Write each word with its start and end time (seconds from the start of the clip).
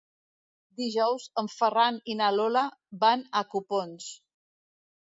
Dijous 0.81 1.27
en 1.43 1.51
Ferran 1.57 2.01
i 2.15 2.17
na 2.23 2.33
Lola 2.39 2.65
van 3.05 3.25
a 3.43 3.47
Copons. 3.55 4.11